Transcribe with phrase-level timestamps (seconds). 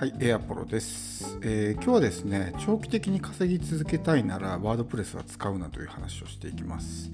[0.00, 7.10] はい、エアポロです、えー、今日はですね、長期的に稼ぎ続けたいなら、ワードプレスは使うなという話をしていきます。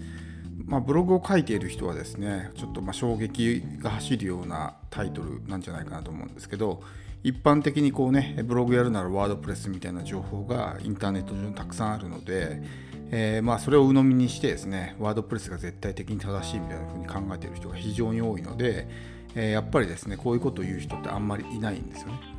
[0.65, 6.81] まあ、ブログを書いている人はですね、ちょっとま衝撃が走るようなタイトルなんじゃないかなと思うんですけど、
[7.25, 12.63] 一般的にこうね、ブログやるならワードプレスみたいな情報がインターネット上にたくさんあるので、
[13.11, 18.87] えー、まあそれを鵜呑みにしてですね、ワードプレスが絶対的に正しいみたいな風に考えている人が非常に多いので、
[19.35, 22.36] えー、やっぱりですね、こういうことを言う人ってあんまりいないんですよね。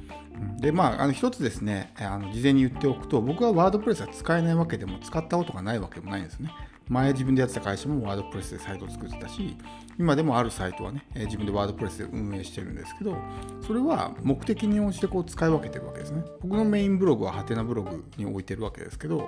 [0.60, 6.52] でまあ、あの一つですねあの事前に言っておくと僕はワードプレスは使えないわけでも使ったことがないわけでもないんですね。
[6.90, 9.58] 前自分でやってた会社もワードプレスでサイトを作ってたし
[10.00, 13.18] 今でもあるサイトはね自分でワードプレスで運営してるんですけど
[13.66, 16.24] それは目的に応じてこう使い分けてるわけですね。
[16.42, 19.28] 僕のメインブログはハテナブログに置いてるわけですけど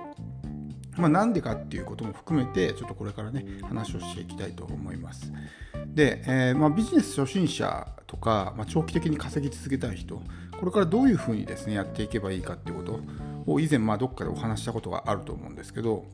[0.99, 5.31] まあ、なんでかっていうことも含めてちょっとこれからね話をしていきたいと思います。
[5.87, 10.21] で、えー、まあ、ビジネス初心者とか、まあ、長期的に稼ぎ続けたい人
[10.59, 12.99] これからどういうふうにですねやっていけばいいかっていうこと
[13.51, 16.05] を以前まあどっかでお話したことがあると思うんですけど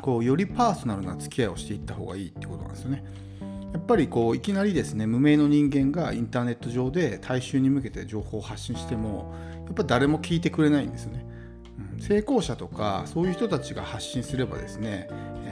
[0.00, 3.04] こうよりパーソナルな付き合いをしていった方がいいってことなんですよね。
[3.72, 9.34] やっぱりこういきなりですね無名の人間がインターネット上で大衆に向けて情報を発信しても
[9.66, 11.25] やっぱ誰も聞いてくれないんですよね。
[12.00, 15.08] 成功者とかそういう人たちが発信すればですね、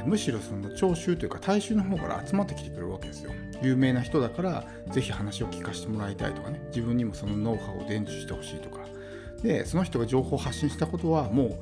[0.07, 3.33] むしろその聴衆というか大衆の方から集まってきてくれるわけですよ。
[3.63, 6.61] 有名な人だから是非話を聞かせてもらいたいとかね。
[6.69, 8.85] 自分にもそのノウハウを伝授してほしいとか。
[9.43, 11.57] でその人が情報を発信したことはもう何、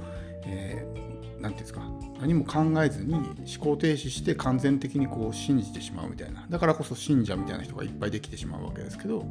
[0.47, 1.83] えー、て言うんですか
[2.21, 3.25] 何も考えずに思
[3.61, 6.47] 考停止して完全的にこう信じてしまうみたいな。
[6.49, 9.27] だからこそ信者みたいな人がいっぱいできてしまうわけですけど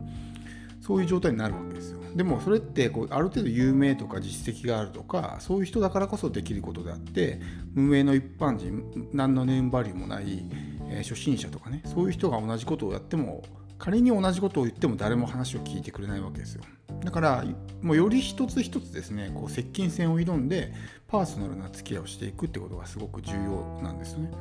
[0.91, 1.99] そういう状態になるわけですよ。
[2.13, 7.39] でもそれってこうある程度有名とか実績があるとかそういう人だからこそできることであって
[7.73, 10.45] 無名の一般人何のネームバリューもない、
[10.89, 13.41] えー、初心者とかねそういう人が同じことをやっても
[13.79, 16.63] 仮に同じことを言っても誰も話を聞いてくれないわけですよ。
[17.01, 17.45] だから
[17.81, 20.73] もうより一つ一つですねこう接近戦を挑んで
[21.07, 24.31] パーソナルな付き合いをしていくってことがすごく重要なんですよね。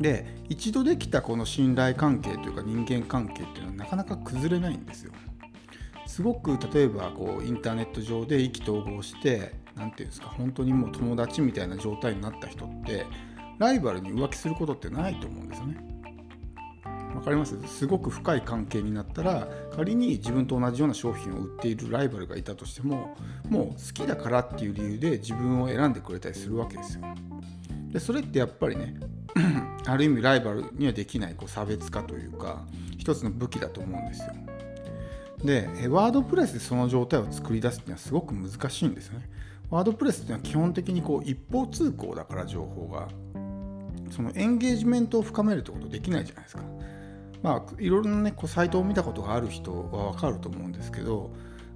[0.00, 5.12] で一度できたこの信頼関係というか人間関係っていうのはなかなか崩れないんですよ。
[6.06, 13.06] すごく例えばこうインターネット上で意気投合して何て言うんですか本当にもう友達みたいな状態になった人って
[13.58, 15.78] ライバルに浮気することってないと思うんですよね。
[17.14, 17.56] わかります？
[17.66, 23.16] すごく深い関係になったら仮に自分と同じような商品を売っているライバルがいたとしても
[23.48, 27.04] もう好きだからっていう理由で自分を選んでくれたりするわけですよ。
[27.90, 28.96] でそれってやっぱりね
[29.86, 32.64] ある意味ライバルにはできないこう差別化というか
[32.98, 34.32] 一つの武器だと思うんですよ。
[35.44, 39.28] でワードプレスでその状態を作り出すっていうのはすごく難しいんですよね。
[39.70, 43.08] ワードプレスっていうのは基本的にこう一方通行だから情報が
[44.10, 46.62] そのエンゲージメントを深めるってことできないじゃないですか。
[47.42, 51.30] まあいろいろなねこうサイトを見たことがある人は分かると思うんですけど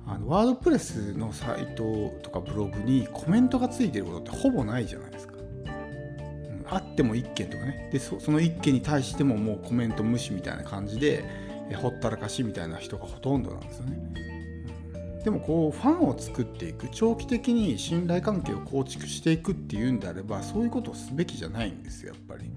[0.06, 5.09] あのワードプレスのサイトとかブログにコメントがついてることってほぼないじゃないですか。
[6.70, 11.24] あっても1件とかねでその1件に対してももうコメント無視みたいな感じで
[11.76, 14.30] ほったらかしみたいな人がほとんどなんですよね。
[15.24, 22.50] でもこうファンを作っていく長期的に信頼関係を構築していくっていうんであればそういうことをすべきじゃないんですよやっぱり。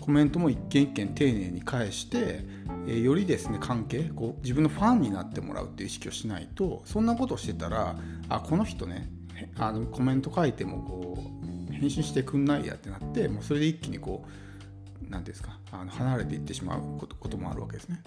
[0.00, 2.44] コメントも一件一件丁寧に返して
[2.86, 7.96] えよりですね関係こう自分のファンになってもらうっていう意識をしないとそんなことをしてたら
[8.28, 9.08] あこの人ね
[9.56, 11.33] あのコメント書いてもこう
[11.74, 18.02] 返信してくんないやってなってもうそれで一気にこう何ですかあの離れていってしまうこともあるわけですね。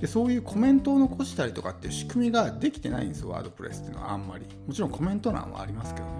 [0.00, 4.46] でそういうコメントを残したりとかっていう仕組みができてないんですよワードプレスっていうのはあんまり。
[4.66, 6.12] もちろんコメント欄はありますけどね。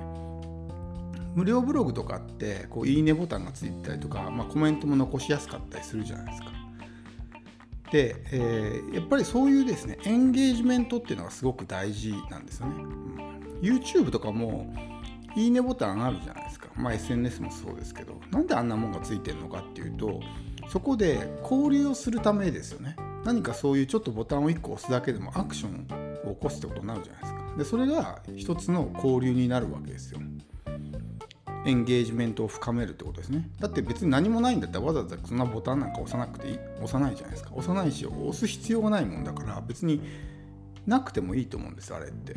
[1.35, 6.65] 無料ブログとかってこういいねボタンがついてたりとか、まあ、コメントも残しやすかったりするじゃないですか。
[7.91, 14.73] で、えー、やっぱりそういうですねエンゲージメントっていうのがすごく大事なんですよね、うん、YouTube とかも
[15.37, 16.69] いいねボタンあるじゃないですか。
[16.77, 20.21] まあ SNS もそうですけど、なんであんなもんがついてるのかっていうと、
[20.69, 22.97] そこで交流をするためですよね。
[23.25, 25.87] 何かそういうちょっとボタンを1個押すだけでもアクション
[26.31, 27.57] を起こすってことになるじゃないですか。
[27.59, 30.21] で、それが一つの交流になるわけですよ。
[31.67, 33.49] エンゲージメントを深めるってことですね。
[33.59, 37.51] だって別に何もないんだったらわざわざそんなボタンなんか押さなくていい、押さないじゃないですか。
[37.55, 40.01] 押さないし、押す必要がないもんだから別に
[40.87, 42.37] なくてもいいと思うんですあれって。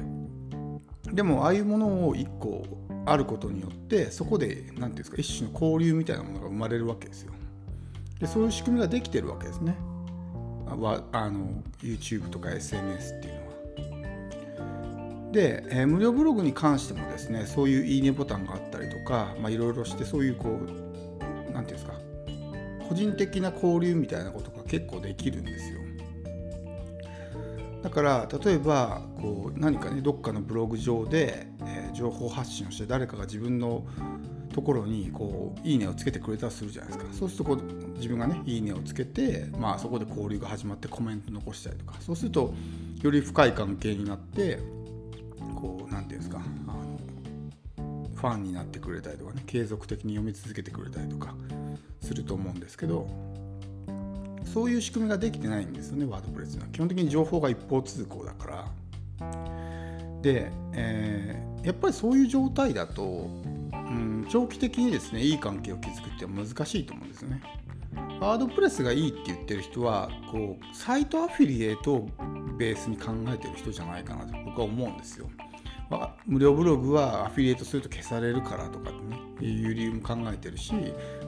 [1.12, 2.64] でもああいうものを1個
[3.12, 7.34] あることによってそこで何て言うんですか一種の交流みたいなものが生まれるわけですよ。
[8.20, 9.78] でそういう仕組みができてるわけですね。
[10.68, 10.76] あ
[11.30, 13.48] の YouTube とか SNS っていうのは。
[15.32, 21.94] で、えー、無料ブログに関してもですねそういういいねボタンがあったりとかいろいろしてそういうこう何て言うんですか
[22.88, 25.80] 個人的な交流みたいなことが結構できるんですよ。
[27.84, 31.48] だから例えばこう何かねどっかのブログ上で、
[31.98, 33.84] 情報発信をして誰かが自分の
[34.54, 37.14] ところにこういいねをつけてくれたりするじゃないですか。
[37.14, 41.96] そうするとこう自分がねいいねをつけて、まあ、そこで交流が始まってコメント残したりとか。
[42.00, 42.54] そうすると
[43.02, 44.60] より深い関係になって
[45.56, 47.00] こう何て言うんですかあの
[48.16, 51.36] ファンになってくれたりとかね継続的に読み続けてくれたりとか
[52.02, 53.08] すると思うんですけど
[54.46, 56.66] そういう仕組みができてないんですよねワードプレスは。
[56.72, 58.68] 基本的に情報が一方通行だから。
[60.22, 67.42] で、え、やっぱりそういう状態だと、うん、長期的にですねいい関係を築くって難しいと思うんですよね
[68.22, 72.10] ワードプレスがいいって言ってる人はこうサイトアフィリエイトを
[72.58, 75.30] ベースに考えてる人じゃないかなと僕は思うんですよ。
[76.26, 78.98] 無料ブログはアフィリエイトすると消されるからとかね
[79.42, 80.74] いう理由も考えてるし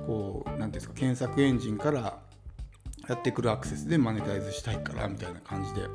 [0.06, 2.20] こう何ていうんですか検索エンジンから
[3.08, 5.88] やってくるアクセスでマネタイズしたいからみたいな感じで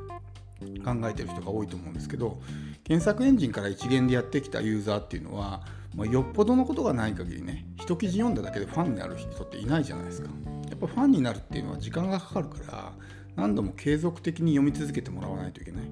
[0.84, 2.40] 考えてる人が多いと思うんですけど
[2.84, 5.62] 検索エンジンから一元でやってきたユーザーっていうのは、
[5.94, 10.30] まあ、よっぽどのことがない限りね一記事読んだだけでファンになる人っていないじゃないですか。
[10.70, 12.92] やっぱファンになるっていうのは時間がかかるから
[13.36, 15.82] 何度も継続的に読み続けてもらわないといけない。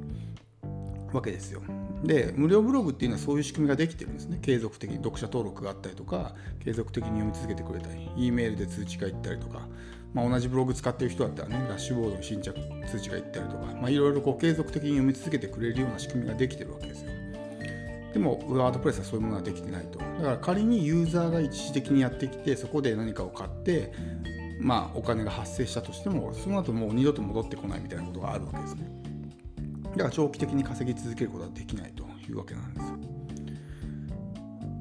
[1.13, 1.63] わけですよ。
[2.03, 4.39] で無料ブログっていうのはそういう仕組みができてるんですね。
[4.43, 9.69] 継続的に読者登録があったりとか継続的に読み続けてくれたり E メールで通知がいったりとか。
[10.15, 17.11] まあ、同じブログ使ってる人だったらね、ダッシュボードに新着通知がいったりとか、まあ、いろいろこう継続的に読み続けてくれるような仕組みができてるわけですよ。
[18.13, 19.99] でも、ワードプレスはそういうものはできてないと。
[19.99, 23.93] だから仮にユーザーが一時的にやってきて、そこで何かを買って、
[24.61, 28.87] まあ、お金が発生したとしても、その後もう二度と戻ってこないみたいなことがあるわけですね。
[29.93, 32.99] だから長期的に稼ぎ続けることはできないというわけなんですよ。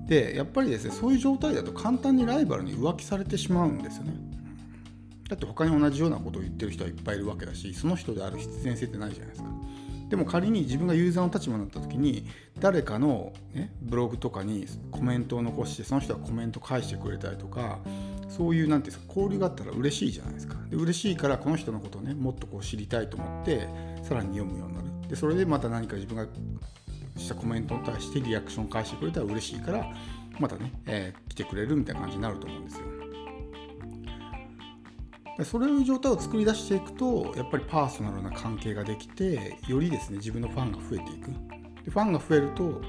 [0.07, 4.30] で、やっぱりですね、そういう状態だと簡単にライバルに浮気されてしまうんですよね。
[5.31, 9.49] だって他に同じようなことを言ってる人はいっぱいいるわけだしその人である必然性ってないじゃないですか。
[10.09, 12.27] でも仮に自分がユーザーの立場になった時に
[12.59, 17.79] 誰かの、ね、ブログとかにコメントを残してその人がコメント返してくれたりとか
[18.27, 20.55] そういう何ていうんですか交流があったら嬉しいじゃないですか。
[20.69, 23.69] で嬉しいからこの人のことをねもっとこう知りたいと思って
[24.03, 24.87] さらに読むようになる。
[25.07, 26.27] でそれでまた何か自分が
[27.15, 29.93] したコメントに対してリアクション返してくれたら嬉しいから
[30.39, 33.00] またね、えー、来てくれるみたいな感じになると思うんですよ。
[35.45, 41.31] そういう状態を作り出していくとやっぱりパーソナルな関係ができてよりですね自分のファンが増えていく
[41.83, 42.81] でファンが増えると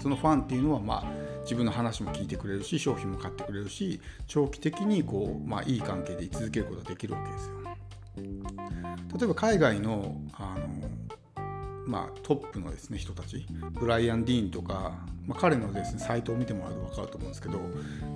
[0.00, 7.56] そのファンっていうのはまあ自分の話も聞いてくれるし商品も買ってくれるし長期的にこう、まあ、いい関係で居続けることができるわけですよ。
[9.18, 10.66] 例えば海外のあの
[11.86, 13.46] まあ、トップのですね人たち。
[13.72, 14.92] ブライアン・ディーンとか、
[15.24, 17.60] まあ、彼のですねサイトを見てもらうと分かると思うんですけど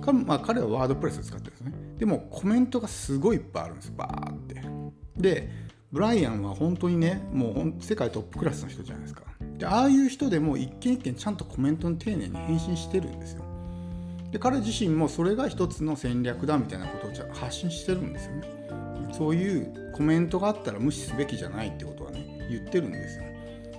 [0.01, 1.73] か、まあ、彼はワードプレスを使ってるんですね。
[1.97, 4.61] でもコメントがすごいいっぱいあるんですバーって。
[5.17, 5.49] で
[5.91, 9.23] ブライアンは本当にねもう世界トップクラスの人じゃないですか。
[9.57, 13.43] でああいう人でも一件一件ちゃんとコメントに丁寧に返信してるんですよ。
[14.31, 18.47] で彼自身もそれが一つの戦略だみたいなことを発信してるんですよね。
[19.11, 23.25] そういうコメントがあったら無視すべきじゃないってことはね言ってるんですよ。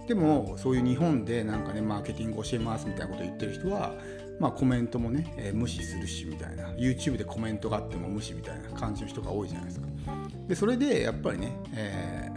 [0.07, 3.95] でもそういう日本でなんかねマーケティング教えますみたいなこと言ってる人は
[4.43, 9.87] まあ、コメントもね、えー、無視するしみたいな YouTube でコメントがあっても無視みたいな感じの人が多いじゃないですか。
[10.49, 12.29] でそれでやっぱりね、え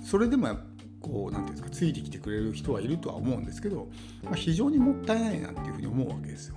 [0.00, 0.56] ー、それでも
[1.00, 3.88] こう何て言うんですかついてきてくれる人はいるとは思うんですけど、
[4.22, 6.56] まあ、非常にもったいないなっていうふうに思うわけですよ。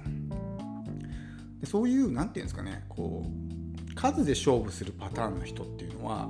[1.59, 6.29] でそういう何て言うんですかねこう数で勝負するパターンの人っていうのは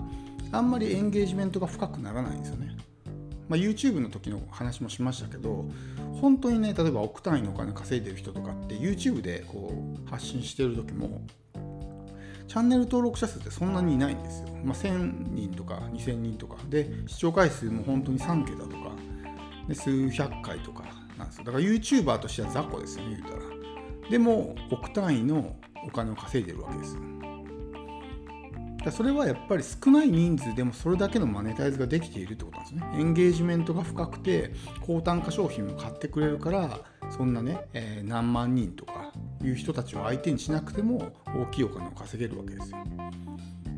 [0.51, 2.75] あんまりエンゲージメントが深くならないんですよね。
[3.49, 5.65] まあ、YouTube の時の話もしましたけど
[6.21, 9.73] 本当にね例えば億単位のお金稼いでる人とかって YouTube でこ
[10.05, 11.21] う発信してる時も
[12.47, 16.57] チャンネル登録者数ってそんなにいないんですよ、まあ、1000人とか2000人とか。
[16.69, 18.91] で視聴回数も本当に3桁とか。
[19.67, 20.85] で数百回とか
[21.17, 21.43] なんですよ。
[21.43, 24.09] だから YouTuber としては雑魚ですよね言うたら。
[24.09, 27.01] でも億単位のお金を稼いでるわけですよ。
[28.91, 32.99] それはやっぱり少ない人数でもそれだけのマネタイズができているってことなんですね。
[32.99, 34.51] エンゲージメントが深くて
[34.85, 36.79] 高単価商品も買ってくれるから
[37.09, 39.11] そんなね、えー、何万人とか
[39.43, 42.77] いう人たちを相手にしなくても大きいお金を稼げるわけですよ。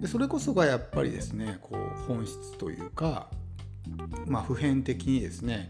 [0.02, 3.30] でそれこそがやっぱりですねこう本質というか、
[4.26, 5.70] まあ、普遍的にですね、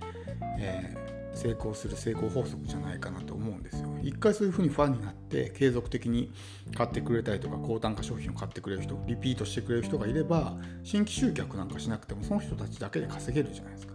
[0.60, 3.90] えー成功する成功法則じゃないかなと思うんですよ。
[4.02, 6.32] 一回そういうふうにファンになって継続的に
[6.76, 13.94] 買ってくれたりとか高単価商品を買ってくれる人リピートしてくれる人がいれば新規集客なんかしなくてもその人たちだけで稼げるじゃないですか。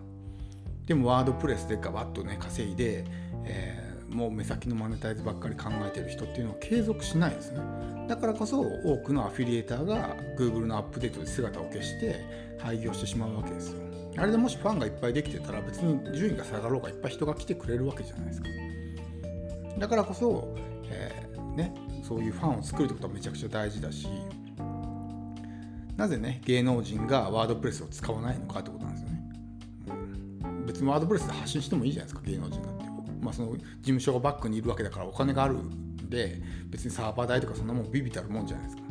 [0.86, 3.04] でもワードプレスでガバッとね稼いで、
[3.44, 7.60] えー、もう目先のマネタイズばっかり考えてる人っていうのは継続しないですね。
[8.06, 13.78] だからこそ多くのアフィリエーターが Google のアップデートで姿を消して廃業してしまうわけですよ。
[14.16, 18.48] あれでもしファンがいっぱいできてたら別に順位が下がろうがいっぱい人が来てくれるわけじゃないですか。
[19.78, 20.54] だからこそ、
[21.56, 24.08] ね、そういうファンを作るってことはめちゃくちゃ大事だし
[25.96, 29.23] なぜね芸能人がワードプレスを使わないのかってことなんですよね、
[30.44, 32.84] うん、別にワードプレスで発信してもいいじゃないですか芸能人だって。
[33.25, 38.84] まあ、その事務所がバックにいるわけだからお金があるんで別にサーバー代とかそんなもんビビたるもんじゃないですか。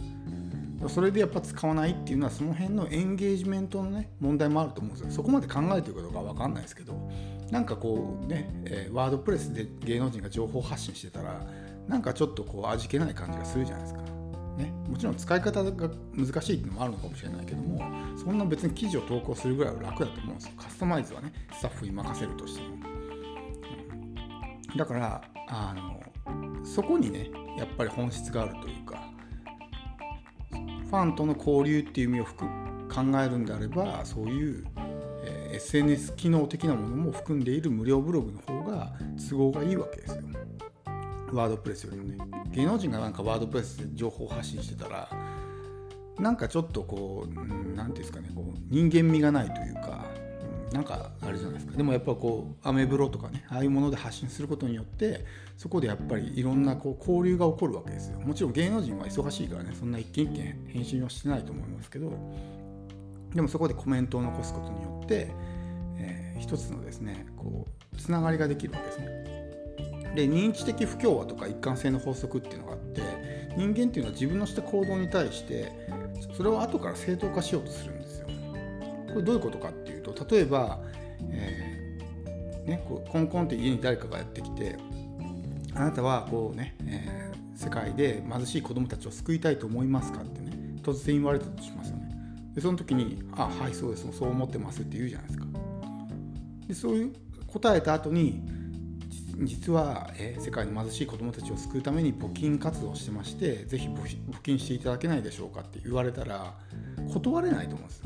[0.90, 5.12] それでやっぱ使わないっていうのはその辺のエンゲージメントのね問題もあると思うんですよ。
[5.12, 7.10] そこまで考えてるかどうかは分かんないですけど
[7.52, 11.46] なんかこうね、えー、ワードプレスで芸能人が情報発信してたら
[11.88, 14.02] なんかちょっとこう味気ない感じがするじゃないですか。
[14.58, 17.82] ね、もちろん使い方が難しいっていうのもあるのかもしれないけども
[18.16, 22.68] そんな別に記事を投稿するぐらいは楽だと思うんですよカスタマイズはねスタッフに任せるとしても、
[24.74, 29.02] うん、だからあのそこにねやっぱり本質があるというか
[30.52, 32.48] ファンとの交流っていう意味を含
[32.94, 34.66] 考えるんであればそういう、
[35.24, 40.22] えー、SNS 機能的なものも含んでいる無料ブログの方が都合がいいわけですよ。
[41.34, 42.18] ワードプレスよりもね。
[42.52, 45.10] 芸能人がなんかワードプレスで情報発信してたら
[46.20, 50.06] なんかちょっとこう何、て言うんですかねこう人間味がないというか
[50.72, 51.78] なんかあれじゃないですか。
[51.78, 55.26] でもやっぱこうアメブロとかねああいうもので発信することによって
[55.56, 58.20] そこでやっぱりいろんなこう交流が起こるわけですよ。
[58.22, 62.12] もちろん芸能人は忙しいからねそんな一件一件返信はしてないと思いますけど
[63.36, 65.28] でもそこでコメントを残すことによって、
[65.98, 69.33] えー、一つのですねこうつながりができるわけですね。
[70.16, 73.02] で認知的不協和とか一貫性の法則っていうのがあって
[73.58, 75.72] 人間っていうのは自分のした行動に対して
[76.36, 78.28] それを後から正当化しようとするんですよ。
[79.10, 80.80] これどういうことかっていうと例えば、
[81.30, 84.78] えー、ね、こうコンコンって家に誰かがやってきて
[85.76, 90.52] あなたはこうね、えー、世界で貧しい子どもたちを救いたいと思いますかってね
[90.82, 92.04] 突然言われたとしますよね。
[92.56, 95.46] でその時に「あはいそうですそう思ってます」って言うじゃないですか。
[96.68, 97.14] でそういう
[97.48, 98.42] 答えた後に
[99.40, 106.54] 実は、えー、世界の貧しい子どもたちを救うために募金活動をしてましてぜひ募金していただけないでしょうかって言われたら
[107.12, 108.06] 断れないと思うんですよ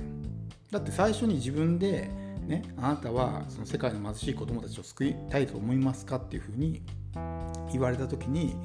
[0.71, 2.09] だって最初に自分で、
[2.45, 6.81] ね、あなたはその世界の貧しい子どもたちを救いたいと思いますかっていうふうに
[7.71, 8.55] 言われた時に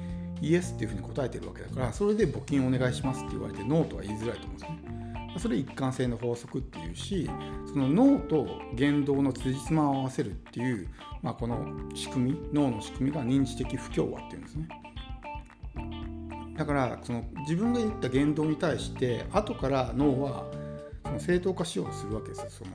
[0.41, 5.03] イエスっていうふうに答えてるわけだからそれで募金お願いしますって言われてノーとは言いづらいと思うんですね。
[5.39, 7.29] それ一貫性の法則っていうし
[7.73, 10.87] その脳と言動の辻褄を合わせるっていう、
[11.23, 11.65] まあ、この
[11.95, 14.67] 仕組み脳の仕組みが認知的不協和っていうんですね。
[16.55, 20.45] だからその自分が言った言動に対して後から脳は
[21.03, 22.71] その正当化しようとするわけですよその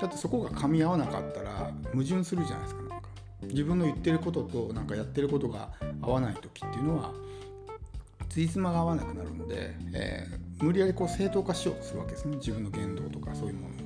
[0.00, 3.08] だってそこが噛み合わなかったら矛盾するじゃないですかなんか
[3.42, 5.68] 自分の言ってることとなんかやってることが
[6.00, 7.12] 合わない時っていうのは
[8.30, 13.79] ついつまが合わなくなるので、えー、無理やりこう正当化しようとするわけですね自分の言動とかそういうもの。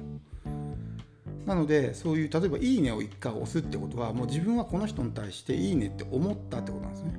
[1.47, 7.13] なのでそういう例えば「いいね」を1回押すってことはもう自分はこの人に対して「いいね」って思ったってことなんですね。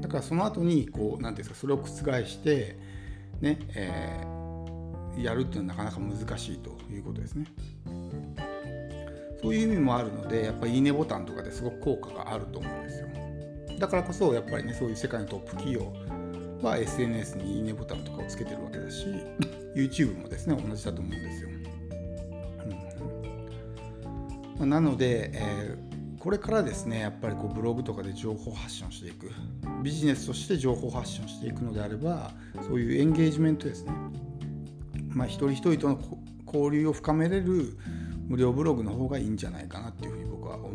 [0.00, 1.86] だからその後にこう何ていうんですかそれを覆
[2.26, 2.76] して
[3.40, 4.34] ね、えー
[5.18, 7.46] やるっていうのはなかなか難しいということですね。
[9.40, 13.08] そういう意味もあるのでやっぱりいいねボタンとかですごく効果があると思うんですよ。
[13.78, 15.92] だからこそやっぱりねそういう世界のトップ企業
[16.62, 19.06] は SNS にいいねボタンとかをつけてるわけだし
[19.74, 21.48] YouTube もですね同じだと思うんですよ。
[24.66, 29.30] なので、えー、これからですねやっぱりこうブログとかで情報発信をしていく。
[29.82, 33.92] ビジネスとして情報発信をしていくのであればそういうエンゲージメントですね。
[35.10, 36.00] まあ、一人一人との
[36.46, 37.76] 交流を深めれる
[38.26, 40.68] 無料ブログの方がいいんじゃないかなっていうふうに僕は思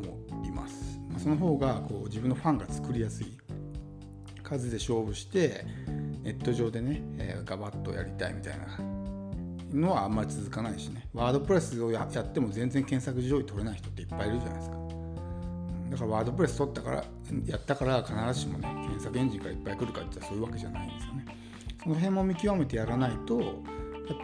[0.46, 1.00] います。
[1.10, 3.38] まあ、その方がこう自分のファンが作りやすい。
[4.44, 5.66] 数で勝負して
[6.24, 8.99] ネット上でね、えー、ガバッとやりたいみたいな
[9.74, 14.78] のはあんまり続かないしねワードプレスをやっても全然検索上位取れない人っていっぱいいるじゃないですか
[15.92, 17.04] だからワードプレス取ったから
[17.46, 21.26] やったから必ずしもね検索エンジンからいっぱい来るかって言ったらそういうわけじゃないんですよね
[21.84, 23.52] その辺も見極めてやらないとやっ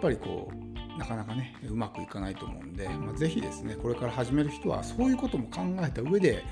[0.01, 6.43] ぱりこうなかなかねうまくいかないと思うんで、まあ、ぜひですねこれから始める人はそういうことも考えた上で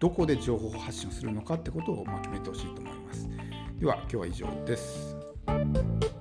[0.00, 3.28] どこで情報発信をするのかってことをま決めてほしいと思います。
[3.78, 6.11] では今日は以上です。